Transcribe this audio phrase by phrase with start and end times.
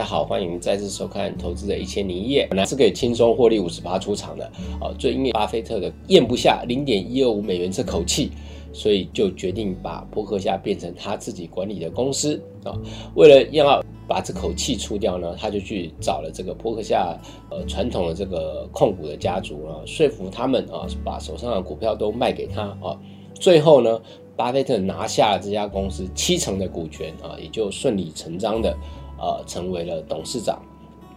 [0.00, 2.46] 大家好，欢迎再次收看《投资的一千零一夜》。
[2.48, 4.46] 本来是可以轻松获利五十八出场的，
[4.80, 8.30] 啊，最因为巴菲特的咽不下零点一二五美元这口气，
[8.72, 12.72] 所以就决定把波克夏变成他自己管理的公司啊。
[13.14, 17.14] 为了要把这口气出掉呢，他就去找了这个波克夏
[17.50, 22.98] 呃传统的这个控股的家族啊，说服他们啊，把手上的股票都卖给他啊。
[23.34, 24.00] 最后呢。
[24.36, 28.74] 巴菲特拿下了这家公司七成的股权啊，也就顺理成章的，
[29.20, 30.60] 呃，成为了董事长。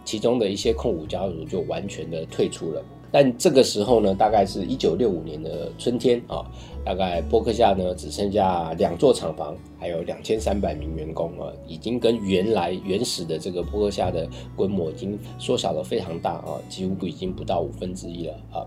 [0.04, 2.82] 其中的一些控股家族就完全的退出了。
[3.10, 6.44] 但这个时候呢，大概是一九六五年的春天啊，
[6.84, 18.66] 大概波克夏呢只剩下两座厂房，还有两千三百名员工啊，已经跟原来原始的这个波克夏的规模已经缩小了非常大啊，几乎已经不到五分之一了啊。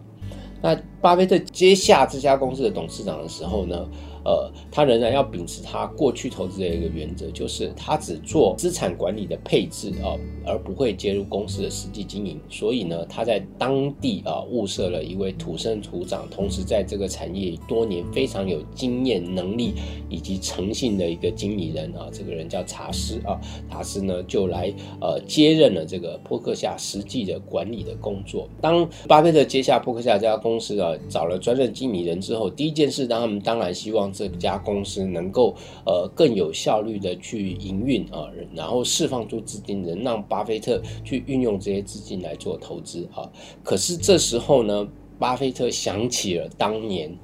[0.60, 3.88] 那巴菲特接下这家公司的董事长的时候呢？
[4.28, 12.38] 呃，他仍然要秉持他过去投资的一个原则，就是他只做资产管理的配置啊，而不会介入公司的实际经营。
[12.50, 19.76] 所以呢，他在当地啊物色了一位土生土长，同时在这个产业多年非常有经验、能力
[20.10, 23.40] 以及诚信的一个经理人啊，这个人叫查斯啊，
[23.72, 28.50] 查斯呢就来呃接任了这个波克夏实际的管理的工作。
[28.60, 34.12] 当巴菲特接下波克夏这家公司啊，找了专任经理人之后，第一件事，他们当然希望。
[34.18, 43.30] 这家公司能够呃更有效率的去营运啊，然后释放出资金，能让巴菲特去运用这些资金来做投资啊。
[43.64, 44.88] 可是这时候呢，
[45.20, 47.16] 巴菲特想起了当年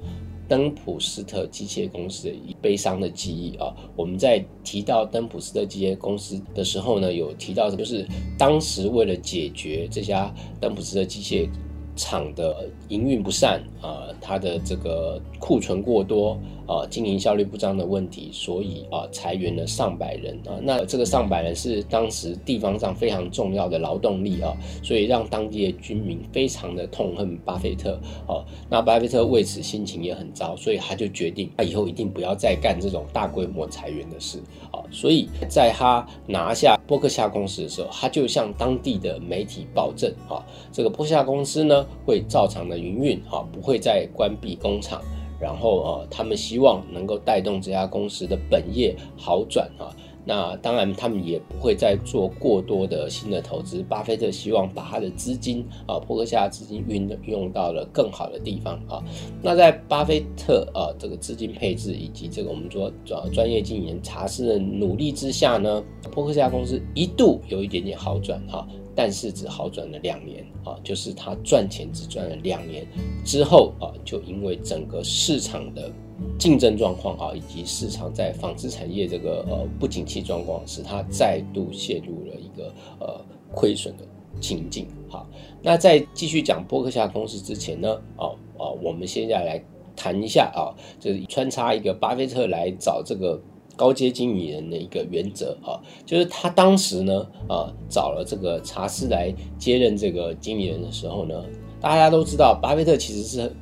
[0.48, 3.74] 登普斯特机械公司的悲伤的记忆啊。
[3.96, 8.06] 我们在提到登普斯特机械公司的时候呢，有提到就是
[8.38, 11.48] 当时为了解决这家登普斯特机械。
[11.96, 20.58] 厂的营运不善啊，它的这个库存过多啊，经营效率不彰的问题，所以啊裁员了上百人啊。
[20.62, 24.52] 那这个上百人是当时地方上非常重要的劳动力啊，
[24.82, 28.44] 所以让当地的居民非常的痛恨巴菲特哦。
[28.68, 34.38] 那巴菲特为此心情也很糟，所以他就决定他以后一定不要再干这种大规模裁员的事
[34.72, 34.82] 啊。
[34.90, 40.42] 所以在他拿下波克夏公司的时候，他就向当地的媒体保证啊，
[40.72, 41.83] 这个波克夏公司呢。
[42.04, 45.02] 会照常的营运哈，不会再关闭工厂。
[45.40, 49.90] 然后呃，他们希望能够带动这家公司的本业好转啊。
[50.24, 53.82] 那当然，他们也不会再做过多的新的投资。
[53.82, 59.02] 巴菲特希望把他的资金啊，波克夏资金运用到了更好的地方啊。
[59.42, 68.66] 那在巴菲特啊这个资金配置以及这个我们说专专业经理人查斯的努力之下呢，波克夏公司一度有一点点好转哈。
[68.96, 72.86] 但是只好转了两年啊，就是他赚钱只赚了两年
[73.24, 75.90] 之后啊，就因为整个市场的
[76.38, 83.20] 竞争状况啊，以及市场在纺织产业这个呃不景气状况，使他再度陷入了一个呃
[83.52, 84.04] 亏损的
[84.40, 84.86] 情境。
[85.08, 85.26] 好，
[85.62, 89.64] 那在继续讲波克夏公司之前呢，哦哦，我们现在来
[89.96, 93.40] 谈一下啊，就是穿插一个巴菲特来找这个。
[93.76, 95.74] 高阶经理人的一个原则啊，
[96.06, 101.44] 就是他当时呢，啊，找了这个查斯来接任这个经理人的时候呢，
[101.80, 103.52] 大家都知道，巴菲特其实是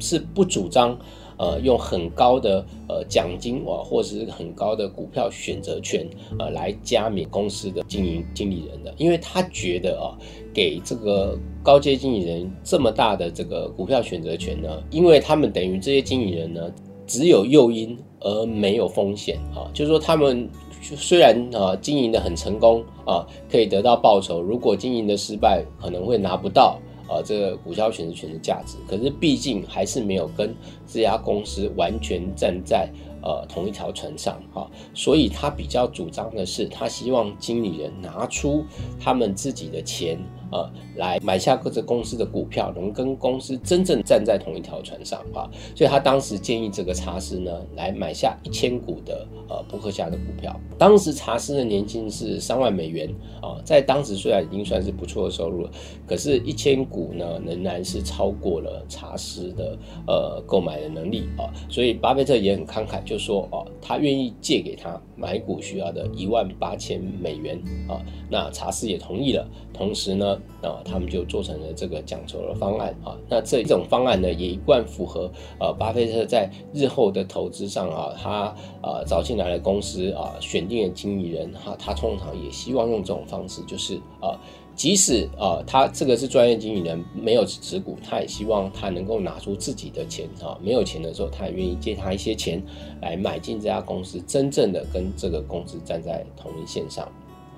[0.00, 0.98] 是不主张，
[1.40, 6.06] 呃，用很高的呃奖金啊，或者是很高的股票选择权
[6.38, 10.12] 呃来加冕公司的经营经理人的，因为他觉得啊，
[10.52, 16.70] 给这个高阶经理人这么大的这个股票选择权呢，因为他们等于这些经理人呢。
[17.06, 20.48] 只有诱因而没有风险啊，就是说他们
[20.80, 26.78] 虽然啊经营的很成功啊，可以得到报酬，如果经营的失败，可能会拿不到
[27.10, 30.54] 呃这个股票选择权的价值，可是毕竟还是没有跟
[30.86, 32.88] 这家公司完全站在
[33.22, 38.64] 呃同一条船上哈，所以他比较主张的是，他希望经理人拿出
[39.00, 40.16] 他们自己的钱。
[40.52, 50.58] 呃，来买下各自公司的股票，能跟公司真正站在同一条船上啊，所以他当时建议这个查斯呢，来买下一千股的呃伯克夏的股票。
[50.76, 53.08] 当时查斯的年薪是三万美元
[53.40, 55.70] 啊，在当时虽然已经算是不错的收入了，
[56.06, 67.56] 可是一千股呢，仍然是超过了查斯的呃购买的能力啊，所以巴菲特也很慷慨，就说哦，他愿意借给他买股需要的一万八千美元
[67.88, 70.39] 啊，那查斯也同意了，同时呢。
[70.62, 73.16] 啊，他们就做成了这个奖酬的方案啊。
[73.28, 84.38] 那这种方案呢，也一贯符合呃巴菲特在日后的投资上啊，他呃找进来的公司啊，选定的经理人哈，他通常也希望用这种方式，就是啊，
[84.74, 92.62] 即使呃他这个是专业经理人没有持股，他也希望他能够拿出自己的钱啊，没有钱的时候，他也愿意借他一些钱
[93.00, 97.06] 来买进这家公司，真正的跟这个公司站在同一线上。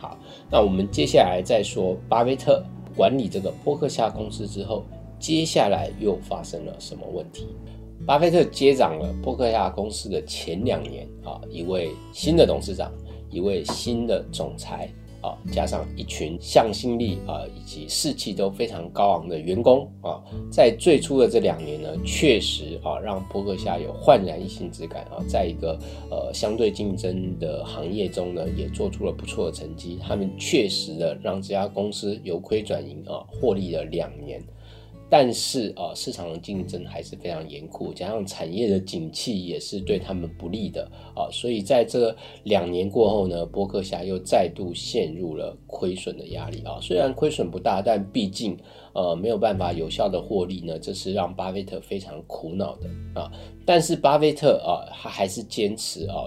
[0.03, 0.19] 好，
[0.51, 2.61] 那我们接下来再说巴菲特
[2.97, 4.83] 管理这个波克夏公司之后，
[5.17, 7.47] 接下来又发生了什么问题？
[8.05, 12.91] 巴菲特接掌了波克夏公司的前两年啊，一位新的董事长，
[13.31, 14.93] 一位新的总裁。
[15.23, 20.21] 啊，加上一群向心力啊，以及士气都非常高昂的员工啊，
[20.51, 25.79] 在最初的这两年呢，确实啊，让伯克夏有焕然一新之感啊，在一个
[26.11, 29.99] 呃相对竞争的行业中呢，也做出了不错的成绩。
[30.03, 34.43] 他们确实的让这家公司由亏转盈啊，获利了两年。
[35.15, 46.79] 但是啊，市场的竞争还是非常严酷，加上产业的景气也是对他们不利的啊，所以在这两年过后呢，波克夏又再度陷入了亏损的压力啊。
[46.81, 48.57] 虽然亏损不大，但毕竟
[48.95, 53.31] 呃没有办法有效的获利呢，这是让巴菲特非常苦恼的啊。
[53.67, 56.25] 但是巴菲特啊，他还是坚持啊，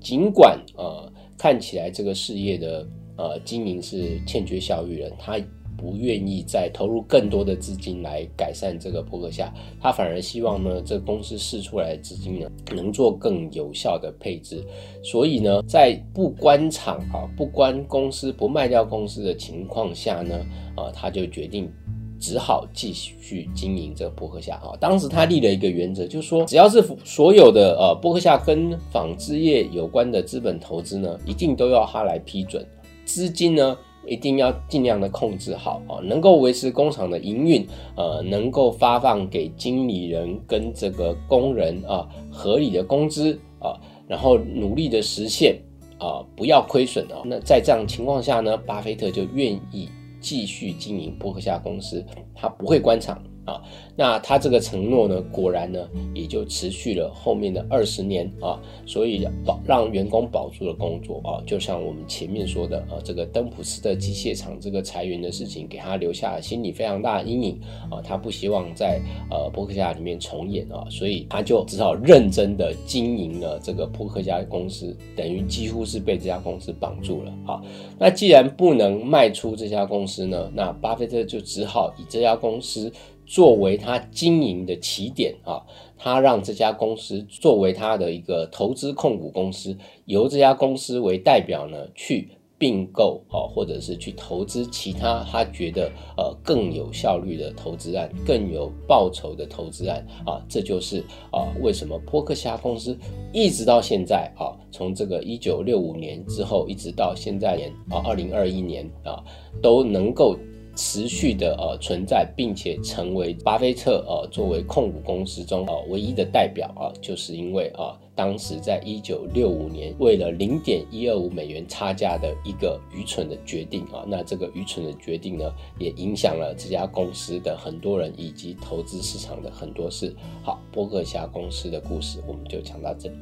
[0.00, 1.08] 尽管呃
[1.38, 2.84] 看起来这个事业的
[3.16, 5.40] 呃经营是欠缺效率了，他。
[5.76, 14.64] 不愿意再投入更多的资金来改善这个波克夏，他反而希望呢，这公司释出来的资金呢，能做更有效的配置。
[15.02, 20.34] 所以呢，在不关厂啊、不关公司、不卖掉公司的情况下呢，
[20.76, 21.70] 啊，他就决定
[22.18, 24.72] 只好继续经营这个波克夏啊。
[24.80, 32.66] 当时他立了一个原则，就是说，只要是所有的呃波克夏跟纺织业有关的资本投资呢，一定都要他来批准
[33.04, 33.76] 资金呢。
[34.06, 37.66] 一定要尽量的控制好啊，能够维持工厂的营运，
[37.96, 43.74] 呃，能够发放给经理人跟这个工人啊合理的工资啊，
[44.06, 45.58] 然后努力的实现
[45.98, 47.22] 啊，不要亏损啊。
[47.24, 49.88] 那在这样情况下呢，巴菲特就愿意
[50.20, 52.04] 继续经营伯克夏公司，
[52.34, 53.22] 他不会关厂。
[53.46, 53.62] 啊，
[53.96, 67.60] 那他这个承诺呢，果然呢，也就持续了后面的二十年啊，所以保让员工保住了工作啊，就像我们前面说的啊，这个登普斯特机械厂这个裁员的事情，给他留下了心理非常大的阴影
[67.90, 69.00] 啊，他不希望在
[69.30, 77.62] 呃波克夏里面重演啊，所以他就只好认真的经营了这个伯克夏公司，等于几乎是被这家公司绑住了啊。
[77.98, 82.92] 那既然不能卖出这家公司呢，那巴菲特就只好以这家公司。
[83.26, 85.60] 作为他经营的起点啊，
[85.98, 101.00] 他让这家公司作为他的一个投资控股公司，由这家公司为代表呢，去并购啊，或者是去投资其他他觉得呃更有效率的投资案，更有报酬的投资案啊，这就是
[101.32, 102.96] 啊为什么波克夏公司
[103.32, 109.22] 一直到现在啊，从这个一九六五年之后一直到现在年啊二零二一年啊
[109.60, 110.38] 都能够。
[110.76, 130.14] 持续的呃存在，并且成为巴菲特呃作为控股公司中呃唯一的代表啊，就是因为啊当时在一九六五年为了零点一二五美元差价的一个愚蠢的决定啊，那这个愚蠢的决定呢，也影响了这家公司的很多人以及投资市场的很多事。
[130.42, 133.16] 好，波克夏公司的故事我们就讲到这里。